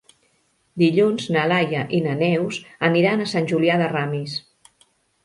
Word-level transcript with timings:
Dilluns 0.81 1.27
na 1.35 1.43
Laia 1.51 1.81
i 1.97 1.99
na 2.05 2.15
Neus 2.21 2.57
aniran 2.89 3.21
a 3.21 3.29
Sant 3.33 3.51
Julià 3.53 3.77
de 3.83 3.91
Ramis. 3.93 4.35